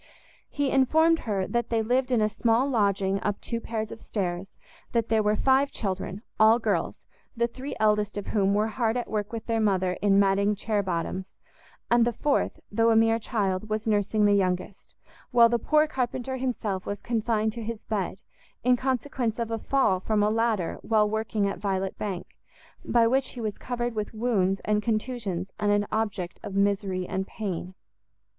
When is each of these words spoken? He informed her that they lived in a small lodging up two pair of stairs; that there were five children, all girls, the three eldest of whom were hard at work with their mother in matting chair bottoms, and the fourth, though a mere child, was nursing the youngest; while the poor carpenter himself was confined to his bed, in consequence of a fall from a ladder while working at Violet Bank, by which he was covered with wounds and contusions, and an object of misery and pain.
He 0.49 0.71
informed 0.71 1.19
her 1.29 1.45
that 1.45 1.69
they 1.69 1.83
lived 1.83 2.11
in 2.11 2.21
a 2.21 2.27
small 2.27 2.67
lodging 2.67 3.21
up 3.21 3.39
two 3.39 3.61
pair 3.61 3.81
of 3.81 4.01
stairs; 4.01 4.55
that 4.93 5.09
there 5.09 5.21
were 5.21 5.35
five 5.35 5.69
children, 5.69 6.23
all 6.39 6.57
girls, 6.57 7.05
the 7.37 7.45
three 7.45 7.75
eldest 7.79 8.17
of 8.17 8.25
whom 8.25 8.55
were 8.55 8.65
hard 8.69 8.97
at 8.97 9.11
work 9.11 9.31
with 9.31 9.45
their 9.45 9.59
mother 9.59 9.99
in 10.01 10.19
matting 10.19 10.55
chair 10.55 10.81
bottoms, 10.81 11.35
and 11.91 12.03
the 12.03 12.13
fourth, 12.13 12.59
though 12.71 12.89
a 12.89 12.95
mere 12.95 13.19
child, 13.19 13.69
was 13.69 13.85
nursing 13.85 14.25
the 14.25 14.33
youngest; 14.33 14.95
while 15.29 15.49
the 15.49 15.59
poor 15.59 15.85
carpenter 15.85 16.37
himself 16.37 16.83
was 16.87 17.03
confined 17.03 17.53
to 17.53 17.61
his 17.61 17.83
bed, 17.83 18.17
in 18.63 18.75
consequence 18.75 19.37
of 19.37 19.51
a 19.51 19.59
fall 19.59 19.99
from 19.99 20.23
a 20.23 20.31
ladder 20.31 20.79
while 20.81 21.07
working 21.07 21.47
at 21.47 21.59
Violet 21.59 21.95
Bank, 21.99 22.25
by 22.83 23.05
which 23.05 23.33
he 23.33 23.39
was 23.39 23.59
covered 23.59 23.93
with 23.93 24.15
wounds 24.15 24.61
and 24.65 24.81
contusions, 24.81 25.51
and 25.59 25.71
an 25.71 25.85
object 25.91 26.39
of 26.41 26.55
misery 26.55 27.05
and 27.07 27.27
pain. 27.27 27.75